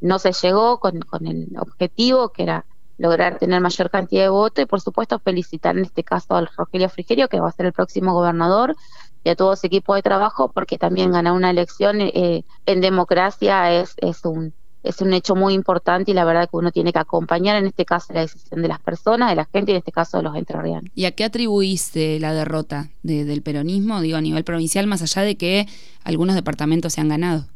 no 0.00 0.18
se 0.18 0.32
llegó 0.32 0.80
con, 0.80 1.00
con 1.00 1.26
el 1.26 1.48
objetivo 1.58 2.30
que 2.30 2.44
era 2.44 2.64
lograr 2.96 3.38
tener 3.38 3.60
mayor 3.60 3.90
cantidad 3.90 4.22
de 4.22 4.28
votos 4.28 4.62
y 4.62 4.66
por 4.66 4.80
supuesto 4.80 5.18
felicitar 5.18 5.76
en 5.76 5.84
este 5.84 6.04
caso 6.04 6.34
al 6.36 6.48
Rogelio 6.56 6.88
Frigerio 6.88 7.28
que 7.28 7.40
va 7.40 7.48
a 7.48 7.52
ser 7.52 7.66
el 7.66 7.72
próximo 7.72 8.14
gobernador 8.14 8.76
y 9.24 9.30
a 9.30 9.36
todo 9.36 9.56
su 9.56 9.66
equipo 9.66 9.94
de 9.94 10.02
trabajo 10.02 10.50
porque 10.52 10.78
también 10.78 11.12
ganar 11.12 11.32
una 11.34 11.50
elección 11.50 11.98
en 12.00 12.80
democracia 12.80 13.72
es, 13.72 13.94
es 13.98 14.24
un 14.24 14.54
es 14.82 15.00
un 15.00 15.12
hecho 15.12 15.34
muy 15.34 15.54
importante 15.54 16.10
y 16.10 16.14
la 16.14 16.24
verdad 16.24 16.48
que 16.48 16.56
uno 16.56 16.72
tiene 16.72 16.92
que 16.92 16.98
acompañar 16.98 17.56
en 17.56 17.66
este 17.66 17.84
caso 17.84 18.12
la 18.12 18.20
decisión 18.20 18.62
de 18.62 18.68
las 18.68 18.80
personas, 18.80 19.30
de 19.30 19.36
la 19.36 19.44
gente 19.44 19.72
y 19.72 19.74
en 19.74 19.78
este 19.78 19.92
caso 19.92 20.16
de 20.18 20.22
los 20.22 20.36
entrerrianos. 20.36 20.90
¿Y 20.94 21.04
a 21.04 21.12
qué 21.12 21.24
atribuiste 21.24 22.18
la 22.18 22.32
derrota 22.32 22.90
del 23.02 23.42
peronismo, 23.42 24.00
digo, 24.00 24.16
a 24.16 24.22
nivel 24.22 24.44
provincial, 24.44 24.86
más 24.86 25.02
allá 25.02 25.22
de 25.22 25.36
que 25.36 25.66
algunos 26.02 26.34
departamentos 26.34 26.94
se 26.94 27.00
han 27.00 27.08
ganado? 27.08 27.46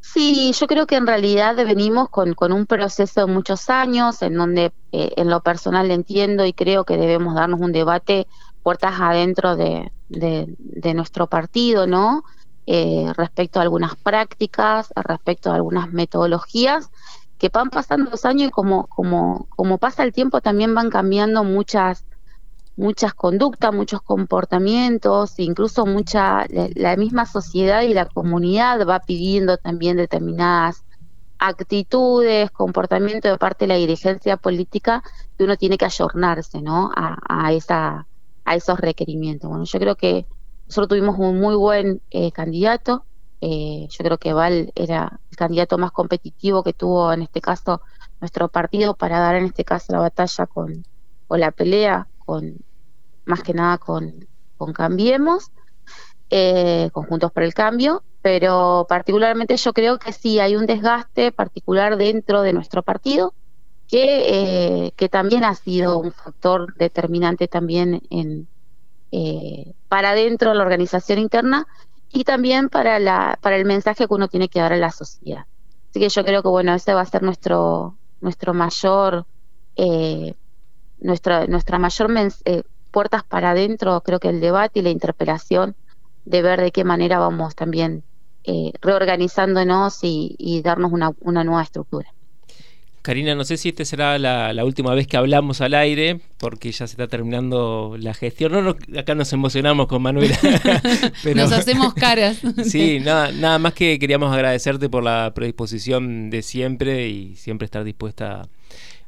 Sí, 0.00 0.52
yo 0.58 0.66
creo 0.66 0.86
que 0.86 0.94
en 0.94 1.06
realidad 1.06 1.56
venimos 1.56 2.08
con, 2.08 2.34
con 2.34 2.52
un 2.52 2.64
proceso 2.64 3.26
de 3.26 3.32
muchos 3.32 3.68
años 3.68 4.22
en 4.22 4.34
donde 4.34 4.72
eh, 4.92 5.12
en 5.16 5.28
lo 5.28 5.40
personal 5.42 5.90
entiendo 5.90 6.46
y 6.46 6.52
creo 6.52 6.84
que 6.84 6.96
debemos 6.96 7.34
darnos 7.34 7.60
un 7.60 7.72
debate 7.72 8.26
puertas 8.66 9.00
adentro 9.00 9.54
de, 9.54 9.92
nuestro 10.92 11.28
partido, 11.28 11.86
¿no? 11.86 12.24
Eh, 12.66 13.12
respecto 13.16 13.60
a 13.60 13.62
algunas 13.62 13.94
prácticas, 13.94 14.92
respecto 14.96 15.52
a 15.52 15.54
algunas 15.54 15.92
metodologías 15.92 16.90
que 17.38 17.48
van 17.48 17.70
pasando 17.70 18.10
los 18.10 18.24
años 18.24 18.48
y 18.48 18.50
como, 18.50 18.88
como, 18.88 19.46
como 19.50 19.78
pasa 19.78 20.02
el 20.02 20.12
tiempo 20.12 20.40
también 20.40 20.74
van 20.74 20.90
cambiando 20.90 21.44
muchas 21.44 22.06
muchas 22.74 23.14
conductas, 23.14 23.72
muchos 23.72 24.02
comportamientos, 24.02 25.38
incluso 25.38 25.86
mucha 25.86 26.44
la 26.48 26.96
misma 26.96 27.24
sociedad 27.24 27.82
y 27.82 27.94
la 27.94 28.06
comunidad 28.06 28.84
va 28.84 28.98
pidiendo 28.98 29.58
también 29.58 29.96
determinadas 29.96 30.82
actitudes, 31.38 32.50
comportamientos 32.50 33.30
de 33.30 33.38
parte 33.38 33.66
de 33.66 33.68
la 33.68 33.76
dirigencia 33.76 34.36
política 34.36 35.04
que 35.38 35.44
uno 35.44 35.56
tiene 35.56 35.78
que 35.78 35.84
ayornarse, 35.84 36.62
¿no? 36.62 36.90
A, 36.96 37.16
a 37.28 37.52
esa 37.52 38.08
a 38.46 38.54
esos 38.54 38.80
requerimientos. 38.80 39.50
Bueno, 39.50 39.64
yo 39.64 39.78
creo 39.78 39.96
que 39.96 40.24
nosotros 40.66 40.88
tuvimos 40.88 41.18
un 41.18 41.38
muy 41.38 41.54
buen 41.56 42.00
eh, 42.10 42.32
candidato. 42.32 43.04
Eh, 43.40 43.86
yo 43.90 44.04
creo 44.04 44.18
que 44.18 44.32
Val 44.32 44.72
era 44.74 45.20
el 45.30 45.36
candidato 45.36 45.76
más 45.76 45.92
competitivo 45.92 46.62
que 46.62 46.72
tuvo 46.72 47.12
en 47.12 47.22
este 47.22 47.42
caso 47.42 47.82
nuestro 48.20 48.48
partido 48.48 48.94
para 48.94 49.18
dar 49.20 49.34
en 49.34 49.44
este 49.44 49.64
caso 49.64 49.92
la 49.92 49.98
batalla 49.98 50.46
con, 50.46 50.84
o 51.26 51.36
la 51.36 51.50
pelea 51.50 52.08
con 52.24 52.56
más 53.26 53.42
que 53.42 53.52
nada 53.52 53.76
con, 53.78 54.26
con 54.56 54.72
Cambiemos, 54.72 55.50
eh, 56.30 56.88
Conjuntos 56.92 57.32
por 57.32 57.42
el 57.42 57.52
Cambio, 57.52 58.04
pero 58.22 58.86
particularmente 58.88 59.56
yo 59.56 59.72
creo 59.72 59.98
que 59.98 60.12
sí 60.12 60.38
hay 60.38 60.56
un 60.56 60.66
desgaste 60.66 61.32
particular 61.32 61.96
dentro 61.96 62.42
de 62.42 62.52
nuestro 62.52 62.82
partido 62.82 63.34
que, 63.88 64.92
que 64.96 65.08
también 65.08 65.44
ha 65.44 65.54
sido 65.54 65.98
un 65.98 66.12
factor 66.12 66.74
determinante 66.76 67.48
también 67.48 68.02
en, 68.10 68.48
eh, 69.12 69.74
para 69.88 70.14
dentro 70.14 70.50
de 70.50 70.56
la 70.56 70.62
organización 70.62 71.18
interna 71.18 71.66
y 72.12 72.24
también 72.24 72.68
para, 72.68 72.98
la, 72.98 73.38
para 73.40 73.56
el 73.56 73.64
mensaje 73.64 74.06
que 74.06 74.14
uno 74.14 74.28
tiene 74.28 74.48
que 74.48 74.60
dar 74.60 74.72
a 74.72 74.76
la 74.76 74.90
sociedad. 74.90 75.46
Así 75.90 76.00
que 76.00 76.08
yo 76.08 76.24
creo 76.24 76.42
que 76.42 76.48
bueno, 76.48 76.74
ese 76.74 76.92
va 76.92 77.02
a 77.02 77.06
ser 77.06 77.22
nuestro, 77.22 77.96
nuestro 78.20 78.52
mayor, 78.52 79.26
eh, 79.76 80.34
nuestra, 80.98 81.46
nuestra 81.46 81.78
mayor 81.78 82.10
eh, 82.44 82.62
puertas 82.90 83.22
para 83.24 83.50
adentro, 83.50 84.00
creo 84.02 84.18
que 84.18 84.28
el 84.28 84.40
debate 84.40 84.80
y 84.80 84.82
la 84.82 84.90
interpelación 84.90 85.76
de 86.24 86.42
ver 86.42 86.60
de 86.60 86.72
qué 86.72 86.84
manera 86.84 87.18
vamos 87.18 87.54
también 87.54 88.02
eh, 88.44 88.72
reorganizándonos 88.80 90.02
y, 90.02 90.34
y 90.38 90.62
darnos 90.62 90.92
una, 90.92 91.12
una 91.20 91.44
nueva 91.44 91.62
estructura. 91.62 92.12
Karina, 93.06 93.36
no 93.36 93.44
sé 93.44 93.56
si 93.56 93.68
esta 93.68 93.84
será 93.84 94.18
la, 94.18 94.64
última 94.64 94.92
vez 94.92 95.06
que 95.06 95.16
hablamos 95.16 95.60
al 95.60 95.74
aire, 95.74 96.18
porque 96.38 96.72
ya 96.72 96.88
se 96.88 96.94
está 96.94 97.06
terminando 97.06 97.94
la 98.00 98.14
gestión. 98.14 98.50
No, 98.50 98.74
acá 98.98 99.14
nos 99.14 99.32
emocionamos 99.32 99.86
con 99.86 100.02
Manuela. 100.02 100.36
nos 101.36 101.52
hacemos 101.52 101.94
caras. 101.94 102.40
sí, 102.64 102.98
nada, 102.98 103.30
nada 103.30 103.60
más 103.60 103.74
que 103.74 104.00
queríamos 104.00 104.34
agradecerte 104.34 104.88
por 104.88 105.04
la 105.04 105.30
predisposición 105.36 106.30
de 106.30 106.42
siempre 106.42 107.08
y 107.08 107.36
siempre 107.36 107.66
estar 107.66 107.84
dispuesta 107.84 108.48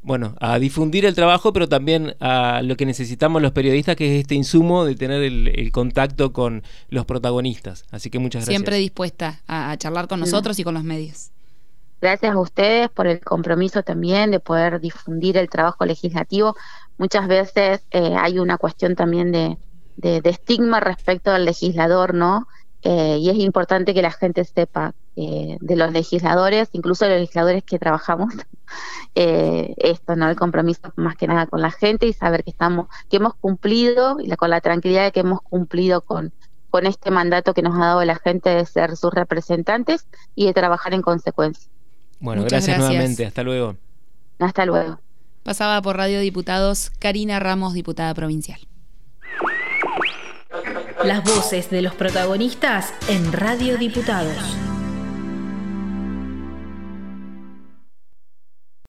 bueno, 0.01 0.37
a 0.39 0.61
difundir 0.61 1.05
el 1.05 1.17
trabajo, 1.17 1.53
pero 1.53 1.69
también 1.69 2.15
a 2.21 2.63
lo 2.63 2.77
que 2.77 2.87
necesitamos 2.87 3.43
los 3.43 3.51
periodistas, 3.51 3.97
que 3.97 4.15
es 4.15 4.21
este 4.21 4.37
insumo 4.37 4.85
de 4.85 4.95
tener 4.95 5.25
el, 5.25 5.73
contacto 5.73 6.33
con 6.33 6.63
los 6.89 7.05
protagonistas. 7.05 7.85
Así 7.91 8.11
que 8.11 8.21
muchas 8.21 8.43
gracias. 8.43 8.55
Siempre 8.55 8.77
dispuesta 8.77 9.43
a, 9.49 9.77
charlar 9.77 10.07
con 10.07 10.21
nosotros 10.21 10.57
y 10.61 10.63
con 10.63 10.75
los 10.75 10.85
medios. 10.85 11.33
Gracias 12.01 12.33
a 12.33 12.39
ustedes 12.39 12.89
por 12.91 13.07
el 13.07 13.21
compromiso 13.21 13.83
también 13.83 14.31
de 14.31 14.41
poder 14.41 14.81
difundir 14.81 15.37
el 15.37 15.49
trabajo 15.49 15.85
legislativo. 15.85 16.55
Muchas 16.97 17.27
veces 17.27 17.85
eh, 17.91 18.15
hay 18.17 18.39
una 18.39 18.57
cuestión 18.57 18.95
también 18.95 19.33
de, 19.33 19.59
de, 19.97 20.31
estigma 20.31 20.81
respecto 20.81 21.33
al 21.33 21.45
legislador, 21.45 22.15
¿no? 22.15 22.47
Eh, 22.83 23.19
y 23.19 23.29
es 23.29 23.37
importante 23.37 23.93
que 23.93 24.03
la 24.03 24.13
gente 24.13 24.45
sepa 24.45 24.95
eh, 25.17 25.59
de 25.61 25.77
los 25.77 25.93
legisladores, 25.93 26.69
incluso 26.73 27.05
de 27.05 27.11
los 27.13 27.21
legisladores 27.21 27.65
que 27.65 27.79
trabajamos, 27.79 28.33
eh, 29.17 29.75
esto, 29.79 30.15
¿no? 30.15 30.31
El 30.31 30.37
compromiso 30.37 30.93
más 30.95 31.17
que 31.17 31.27
nada 31.27 31.47
con 31.47 31.61
la 31.61 31.73
gente 31.73 32.07
y 32.07 32.13
saber 32.13 32.45
que 32.45 32.51
estamos, 32.51 32.87
que 33.11 33.17
hemos 33.17 33.35
cumplido 33.35 34.21
y 34.21 34.29
la, 34.29 34.37
con 34.37 34.51
la 34.51 34.61
tranquilidad 34.61 35.05
de 35.05 35.13
que 35.13 35.21
hemos 35.21 35.43
cumplido 35.43 36.03
con, 36.03 36.33
con 36.71 36.87
este 36.87 37.11
mandato 37.11 37.53
que 37.53 37.63
nos 37.63 37.77
ha 37.77 37.87
dado 37.87 38.05
la 38.05 38.17
gente 38.17 38.51
de 38.51 38.65
ser 38.65 38.97
sus 38.97 39.13
representantes 39.13 40.07
y 40.37 40.47
de 40.47 40.55
trabajar 40.55 40.95
en 40.95 41.03
consecuencia. 41.03 41.69
Bueno, 42.21 42.45
gracias, 42.45 42.79
nuevamente. 42.79 43.27
Hasta 43.27 43.43
luego. 43.43 43.77
Hasta 44.39 44.67
luego. 44.67 45.01
Pasaba 45.43 45.81
por 45.83 45.97
Radio 45.97 46.21
Diputados 46.21 46.91
Karina 46.99 47.41
Ramos, 47.41 47.75
diputada 47.75 48.13
provincial. 48.15 48.61
Las 51.05 51.23
voces 51.25 51.71
de 51.71 51.83
los 51.83 51.95
protagonistas 51.95 52.93
en 53.09 53.33
Radio 53.33 53.79
Diputados. 53.79 54.68